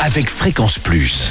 avec 0.00 0.28
Fréquence 0.28 0.78
Plus. 0.78 1.30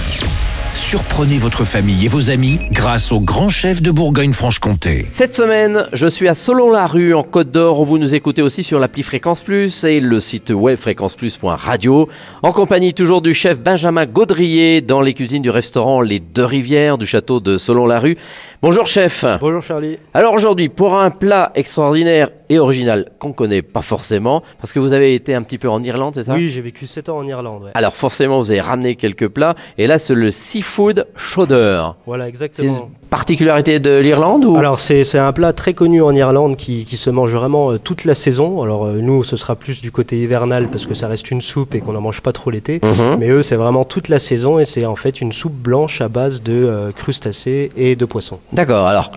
Surprenez 0.73 1.37
votre 1.37 1.63
famille 1.63 2.05
et 2.05 2.07
vos 2.07 2.31
amis 2.31 2.59
grâce 2.71 3.11
au 3.11 3.19
grand 3.19 3.49
chef 3.49 3.81
de 3.81 3.91
Bourgogne-Franche-Comté. 3.91 5.05
Cette 5.11 5.35
semaine, 5.35 5.85
je 5.93 6.07
suis 6.07 6.27
à 6.27 6.33
Solon-la-Rue 6.33 7.13
en 7.13 7.21
Côte 7.21 7.51
d'Or 7.51 7.79
où 7.79 7.85
vous 7.85 7.99
nous 7.99 8.15
écoutez 8.15 8.41
aussi 8.41 8.63
sur 8.63 8.79
l'appli 8.79 9.03
Fréquence 9.03 9.43
Plus 9.43 9.83
et 9.83 9.99
le 9.99 10.19
site 10.19 10.49
web 10.49 10.79
fréquenceplus.radio 10.79 12.09
en 12.41 12.51
compagnie 12.51 12.93
toujours 12.95 13.21
du 13.21 13.35
chef 13.35 13.59
Benjamin 13.59 14.07
Gaudrier 14.07 14.81
dans 14.81 15.01
les 15.01 15.13
cuisines 15.13 15.43
du 15.43 15.51
restaurant 15.51 16.01
Les 16.01 16.19
Deux 16.19 16.45
Rivières 16.45 16.97
du 16.97 17.05
château 17.05 17.39
de 17.39 17.57
Solon-la-Rue. 17.57 18.17
Bonjour 18.63 18.87
chef. 18.87 19.25
Bonjour 19.41 19.61
Charlie. 19.61 19.99
Alors 20.13 20.33
aujourd'hui, 20.33 20.69
pour 20.69 20.97
un 20.97 21.11
plat 21.11 21.51
extraordinaire 21.53 22.29
et 22.49 22.59
original 22.59 23.09
qu'on 23.19 23.33
connaît 23.33 23.61
pas 23.61 23.81
forcément, 23.81 24.43
parce 24.59 24.73
que 24.73 24.79
vous 24.79 24.93
avez 24.93 25.15
été 25.15 25.33
un 25.35 25.43
petit 25.43 25.57
peu 25.57 25.69
en 25.69 25.81
Irlande, 25.83 26.13
c'est 26.15 26.23
ça? 26.23 26.33
Oui, 26.33 26.49
j'ai 26.49 26.61
vécu 26.61 26.85
7 26.87 27.09
ans 27.09 27.17
en 27.17 27.27
Irlande. 27.27 27.63
ouais. 27.63 27.71
Alors 27.73 27.95
forcément, 27.95 28.39
vous 28.39 28.51
avez 28.51 28.61
ramené 28.61 28.95
quelques 28.95 29.27
plats, 29.27 29.55
et 29.77 29.87
là 29.87 29.99
c'est 29.99 30.13
le 30.13 30.31
seafood 30.31 31.07
chowder. 31.15 31.83
Voilà, 32.05 32.25
C'est 32.25 32.29
exactement. 32.29 32.73
une 32.73 33.09
particularité 33.09 33.79
de 33.79 33.97
l'Irlande 33.99 34.45
ou? 34.45 34.57
Alors 34.57 34.79
c'est 34.79 35.03
c'est 35.03 35.19
un 35.19 35.31
plat 35.33 35.53
très 35.53 35.73
connu 35.73 36.01
en 36.01 36.13
Irlande 36.15 36.55
qui, 36.55 36.85
qui 36.85 36.97
se 36.97 37.09
mange 37.09 37.33
vraiment 37.33 37.71
euh, 37.71 37.79
toute 37.79 38.05
la 38.05 38.15
saison. 38.15 38.61
Alors 38.63 38.85
euh, 38.85 38.99
nous 39.01 39.23
ce 39.23 39.35
sera 39.35 39.55
plus 39.55 39.81
du 39.81 39.91
côté 39.91 40.17
hivernal 40.21 40.67
parce 40.69 40.85
que 40.85 40.93
ça 40.93 41.07
reste 41.07 41.29
une 41.31 41.41
soupe 41.41 41.75
et 41.75 41.79
qu'on 41.79 41.93
n'en 41.93 42.01
mange 42.01 42.21
pas 42.21 42.33
trop 42.33 42.49
l'été. 42.49 42.79
Mhm. 42.83 43.17
Mais 43.19 43.29
eux 43.29 43.41
c'est 43.43 43.55
vraiment 43.55 43.83
toute 43.83 44.09
la 44.09 44.19
saison 44.19 44.59
et 44.59 44.65
c'est 44.65 44.85
en 44.85 44.95
fait 44.95 45.21
une 45.21 45.31
soupe 45.31 45.53
blanche 45.53 46.01
à 46.01 46.07
base 46.07 46.41
de 46.41 46.53
euh, 46.53 46.91
crustacés 46.91 47.71
et 47.77 47.95
de 47.95 48.05
poissons. 48.05 48.39
D'accord, 48.51 48.87
alors 48.87 49.11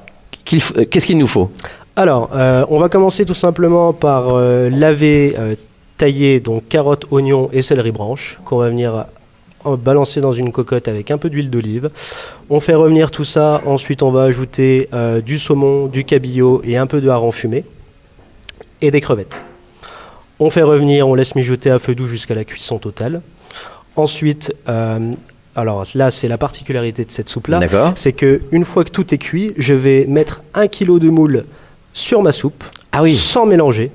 qu'est-ce 0.44 1.06
qu'il 1.06 1.18
nous 1.18 1.26
faut? 1.26 1.50
Alors 1.98 2.30
euh, 2.34 2.66
on 2.68 2.78
va 2.78 2.90
commencer 2.90 3.24
tout 3.24 3.34
simplement 3.34 3.94
par 3.94 4.34
euh, 4.34 4.68
laver, 4.68 5.34
euh, 5.38 5.54
tailler 5.96 6.40
donc 6.40 6.68
carottes, 6.68 7.06
oignons 7.10 7.48
et 7.54 7.62
céleri 7.62 7.90
branche 7.90 8.38
qu'on 8.44 8.58
va 8.58 8.68
venir 8.68 9.06
balancer 9.78 10.20
dans 10.20 10.32
une 10.32 10.52
cocotte 10.52 10.88
avec 10.88 11.10
un 11.10 11.16
peu 11.16 11.30
d'huile 11.30 11.48
d'olive. 11.48 11.90
On 12.50 12.60
fait 12.60 12.74
revenir 12.74 13.10
tout 13.10 13.24
ça, 13.24 13.62
ensuite 13.64 14.02
on 14.02 14.12
va 14.12 14.22
ajouter 14.22 14.88
du 15.24 15.38
saumon, 15.38 15.86
du 15.86 16.04
cabillaud 16.04 16.62
et 16.64 16.76
un 16.76 16.86
peu 16.86 17.00
de 17.00 17.08
hareng 17.08 17.32
fumé 17.32 17.64
et 18.80 18.92
des 18.92 19.00
crevettes. 19.00 19.44
On 20.38 20.50
fait 20.50 20.62
revenir, 20.62 21.08
on 21.08 21.16
laisse 21.16 21.34
mijoter 21.34 21.70
à 21.70 21.80
feu 21.80 21.96
doux 21.96 22.06
jusqu'à 22.06 22.36
la 22.36 22.44
cuisson 22.44 22.78
totale. 22.78 23.22
Ensuite, 23.96 24.54
alors 25.56 25.84
là 25.96 26.12
c'est 26.12 26.28
la 26.28 26.38
particularité 26.38 27.04
de 27.04 27.10
cette 27.10 27.28
soupe 27.28 27.48
là, 27.48 27.58
D'accord. 27.58 27.92
c'est 27.96 28.12
que 28.12 28.42
une 28.52 28.64
fois 28.64 28.84
que 28.84 28.90
tout 28.90 29.12
est 29.12 29.18
cuit, 29.18 29.52
je 29.56 29.74
vais 29.74 30.04
mettre 30.06 30.42
un 30.54 30.68
kilo 30.68 31.00
de 31.00 31.08
moule 31.08 31.44
sur 31.96 32.22
ma 32.22 32.30
soupe, 32.30 32.62
Ah 32.92 33.02
oui, 33.02 33.14
sans 33.14 33.46
mélanger, 33.46 33.90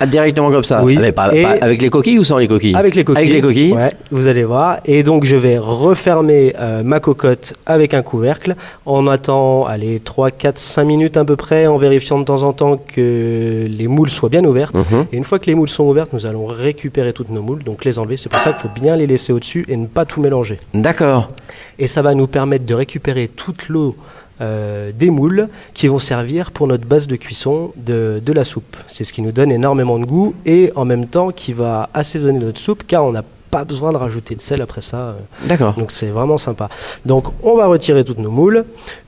ah, 0.00 0.06
directement 0.06 0.50
comme 0.50 0.64
ça. 0.64 0.82
Oui, 0.84 0.96
Avec, 0.98 1.14
pas- 1.14 1.32
et- 1.34 1.42
pas- 1.42 1.56
avec 1.62 1.80
les 1.80 1.88
coquilles 1.88 2.18
ou 2.18 2.24
sans 2.24 2.36
les 2.38 2.48
coquilles 2.48 2.74
avec 2.74 2.94
les 2.96 3.02
coquilles. 3.04 3.22
Avec 3.22 3.32
les 3.32 3.40
coquilles. 3.40 3.72
Ouais, 3.72 3.92
vous 4.10 4.26
allez 4.28 4.44
voir. 4.44 4.78
Et 4.84 5.02
donc 5.02 5.24
je 5.24 5.36
vais 5.36 5.56
refermer 5.56 6.54
euh, 6.58 6.82
ma 6.82 6.98
cocotte 7.00 7.54
avec 7.64 7.94
un 7.94 8.02
couvercle. 8.02 8.56
On 8.84 9.06
attend, 9.06 9.64
allez, 9.64 10.00
3, 10.00 10.30
4, 10.32 10.58
5 10.58 10.84
minutes 10.84 11.16
à 11.16 11.24
peu 11.24 11.36
près, 11.36 11.66
en 11.68 11.78
vérifiant 11.78 12.18
de 12.18 12.24
temps 12.24 12.42
en 12.42 12.52
temps 12.52 12.76
que 12.76 13.66
les 13.70 13.86
moules 13.88 14.10
soient 14.10 14.28
bien 14.28 14.44
ouvertes. 14.44 14.74
Mhm. 14.74 15.06
Et 15.12 15.16
une 15.16 15.24
fois 15.24 15.38
que 15.38 15.46
les 15.46 15.54
moules 15.54 15.70
sont 15.70 15.84
ouvertes, 15.84 16.12
nous 16.12 16.26
allons 16.26 16.44
récupérer 16.46 17.12
toutes 17.14 17.30
nos 17.30 17.40
moules, 17.42 17.62
donc 17.62 17.84
les 17.86 17.98
enlever. 17.98 18.16
C'est 18.18 18.28
pour 18.28 18.40
ça 18.40 18.52
qu'il 18.52 18.60
faut 18.68 18.80
bien 18.80 18.96
les 18.96 19.06
laisser 19.06 19.32
au-dessus 19.32 19.64
et 19.68 19.76
ne 19.76 19.86
pas 19.86 20.04
tout 20.04 20.20
mélanger. 20.20 20.58
D'accord. 20.74 21.30
Et 21.78 21.86
ça 21.86 22.02
va 22.02 22.14
nous 22.14 22.26
permettre 22.26 22.66
de 22.66 22.74
récupérer 22.74 23.28
toute 23.28 23.68
l'eau 23.70 23.96
euh, 24.40 24.90
des 24.94 25.10
moules 25.10 25.48
qui 25.74 25.88
vont 25.88 25.98
servir 25.98 26.50
pour 26.50 26.66
notre 26.66 26.84
base 26.86 27.06
de 27.06 27.16
cuisson 27.16 27.72
de, 27.76 28.20
de 28.24 28.32
la 28.32 28.44
soupe. 28.44 28.76
C'est 28.88 29.04
ce 29.04 29.12
qui 29.12 29.22
nous 29.22 29.32
donne 29.32 29.50
énormément 29.50 29.98
de 29.98 30.04
goût 30.04 30.34
et 30.44 30.72
en 30.76 30.84
même 30.84 31.06
temps 31.06 31.30
qui 31.30 31.52
va 31.52 31.88
assaisonner 31.94 32.38
notre 32.38 32.58
soupe 32.58 32.82
car 32.86 33.04
on 33.04 33.12
n'a 33.12 33.24
pas 33.50 33.64
besoin 33.64 33.92
de 33.92 33.96
rajouter 33.96 34.34
de 34.34 34.40
sel 34.40 34.60
après 34.60 34.80
ça. 34.82 34.96
euh. 34.98 35.14
D'accord. 35.46 35.74
Donc 35.74 35.90
c'est 35.92 36.08
vraiment 36.08 36.36
sympa. 36.36 36.68
Donc 37.06 37.26
on 37.42 37.56
va 37.56 37.66
retirer 37.66 38.04
toutes 38.04 38.18
nos 38.18 38.30
moules. 38.30 38.64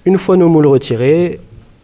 Une 0.06 0.16
fois 0.16 0.36
nos 0.36 0.48
moules 0.48 0.66
retirées, 0.66 1.40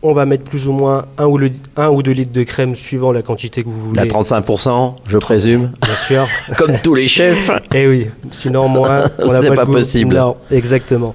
on 0.06 0.12
va 0.12 0.26
mettre 0.26 0.44
plus 0.44 0.68
ou 0.68 0.72
moins 0.72 1.06
un 1.18 1.26
ou, 1.26 1.38
le- 1.38 1.50
un 1.76 1.88
ou 1.88 2.02
deux 2.02 2.12
litres 2.12 2.32
de 2.32 2.42
crème 2.42 2.74
suivant 2.76 3.10
la 3.10 3.22
quantité 3.22 3.62
que 3.64 3.68
vous 3.68 3.88
voulez. 3.88 4.00
À 4.00 4.04
35%, 4.04 4.94
je 5.06 5.18
présume. 5.18 5.72
Bien 5.82 5.94
sûr. 5.94 6.26
Comme 6.58 6.78
tous 6.78 6.94
les 6.94 7.08
chefs. 7.08 7.50
Eh 7.74 7.88
oui, 7.88 8.06
sinon 8.30 8.68
moins, 8.68 9.02
C'est 9.40 9.48
pas, 9.48 9.56
pas 9.56 9.66
possible. 9.66 10.14
Non, 10.14 10.36
exactement. 10.50 11.14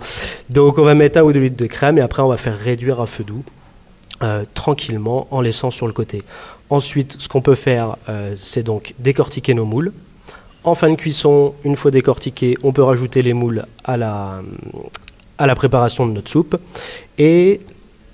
Donc 0.50 0.78
on 0.80 0.84
va 0.84 0.96
mettre 0.96 1.19
un 1.19 1.22
ou 1.22 1.31
deux 1.31 1.40
litres 1.40 1.56
de 1.58 1.68
crème 1.68 1.97
et 1.97 2.02
après 2.02 2.22
on 2.24 2.28
va 2.30 2.38
faire 2.38 2.58
réduire 2.58 3.00
à 3.00 3.06
feu 3.06 3.24
doux 3.24 3.44
euh, 4.24 4.44
tranquillement 4.53 5.28
en 5.31 5.42
laissant 5.42 5.72
sur 5.72 5.86
le 5.88 5.94
côté. 5.94 6.24
Ensuite, 6.72 7.16
ce 7.19 7.28
qu'on 7.28 7.42
peut 7.42 7.56
faire, 7.56 7.96
euh, 8.09 8.36
c'est 8.38 8.63
donc 8.63 8.94
décortiquer 9.00 9.53
nos 9.53 9.66
moules. 9.66 9.92
En 10.63 10.75
fin 10.75 10.90
de 10.90 10.96
cuisson, 10.96 11.53
une 11.63 11.75
fois 11.75 11.90
décortiqués, 11.92 12.58
on 12.63 12.72
peut 12.74 12.84
rajouter 12.84 13.22
les 13.22 13.34
moules 13.34 13.66
à 13.86 13.97
la, 13.97 14.42
à 15.38 15.47
la 15.47 15.56
préparation 15.56 16.06
de 16.06 16.12
notre 16.12 16.30
soupe. 16.30 16.58
Et 17.18 17.62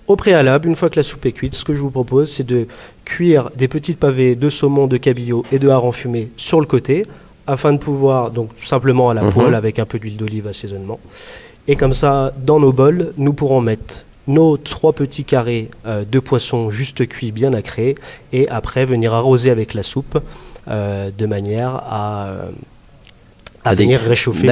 au 0.07 0.15
préalable, 0.15 0.67
une 0.67 0.75
fois 0.75 0.89
que 0.89 0.97
la 0.97 1.03
soupe 1.03 1.25
est 1.25 1.31
cuite, 1.31 1.55
ce 1.55 1.63
que 1.65 1.73
je 1.75 1.81
vous 1.81 1.89
propose, 1.89 2.31
c'est 2.31 2.45
de 2.45 2.67
cuire 3.05 3.49
des 3.55 3.67
petites 3.67 3.99
pavés 3.99 4.35
de 4.35 4.49
saumon, 4.49 4.87
de 4.87 4.97
cabillaud 4.97 5.43
et 5.51 5.59
de 5.59 5.67
hareng 5.69 5.91
fumé 5.93 6.29
sur 6.37 6.59
le 6.59 6.67
côté, 6.67 7.05
afin 7.47 7.73
de 7.73 7.77
pouvoir, 7.77 8.31
donc 8.31 8.49
tout 8.59 8.65
simplement 8.65 9.09
à 9.09 9.13
la 9.13 9.23
Mhm. 9.23 9.33
poêle 9.33 9.55
avec 9.55 9.79
un 9.79 9.85
peu 9.85 9.99
d'huile 9.99 10.17
d'olive 10.17 10.47
assaisonnement. 10.47 10.99
Et 11.67 11.75
comme 11.75 11.93
ça, 11.93 12.31
dans 12.37 12.59
nos 12.59 12.71
bols, 12.71 13.13
nous 13.17 13.33
pourrons 13.33 13.61
mettre 13.61 14.05
nos 14.27 14.57
trois 14.57 14.93
petits 14.93 15.23
carrés 15.23 15.69
euh, 15.85 16.03
de 16.09 16.19
poisson 16.19 16.71
juste 16.71 17.07
cuits, 17.07 17.31
bien 17.31 17.51
nacrés, 17.51 17.95
et 18.33 18.47
après 18.49 18.85
venir 18.85 19.13
arroser 19.13 19.49
avec 19.51 19.73
la 19.75 19.83
soupe 19.83 20.19
euh, 20.67 21.11
de 21.15 21.25
manière 21.27 21.69
à, 21.75 22.25
euh, 22.27 22.49
à 23.63 23.75
venir 23.75 23.99
réchauffer 23.99 24.47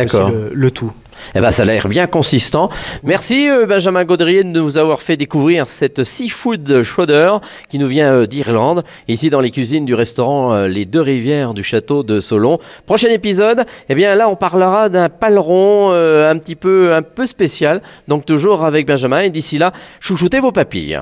le 0.54 0.70
tout. 0.72 0.92
Eh 1.36 1.42
ben, 1.42 1.52
ça 1.52 1.64
a 1.64 1.66
l'air 1.66 1.88
bien 1.88 2.08
consistant. 2.08 2.70
Merci 3.04 3.50
euh, 3.50 3.66
Benjamin 3.66 4.06
Gaudrier 4.06 4.44
de 4.44 4.50
nous 4.50 4.78
avoir 4.78 5.02
fait 5.02 5.18
découvrir 5.18 5.68
cette 5.68 6.04
seafood 6.04 6.84
chowder 6.84 7.38
qui 7.70 7.80
nous 7.80 7.88
vient 7.88 8.12
euh, 8.12 8.26
d'Irlande, 8.26 8.84
ici 9.08 9.30
dans 9.30 9.42
les 9.42 9.52
cuisines 9.52 9.86
du 9.86 9.94
restaurant 9.94 10.54
euh, 10.54 10.68
Les 10.68 10.86
Deux 10.86 11.02
Rivières 11.02 11.54
du 11.54 11.64
château 11.64 12.04
de 12.04 12.20
Solon. 12.20 12.60
Prochain 12.86 13.10
épisode, 13.10 13.66
eh 13.90 13.96
bien 13.96 14.16
là 14.16 14.30
on 14.30 14.36
parlera 14.36 14.90
d'un 14.90 15.10
paleron 15.10 15.92
un 15.94 16.38
petit 16.38 16.56
peu 16.56 16.94
un 16.94 17.02
peu 17.02 17.26
spécial, 17.26 17.82
donc 18.08 18.26
toujours 18.26 18.66
avec 18.66 18.88
Benjamin. 18.88 19.20
Et 19.20 19.30
d'ici 19.30 19.58
là, 19.58 19.74
chouchoutez 20.00 20.40
vos 20.40 20.52
papilles. 20.52 21.02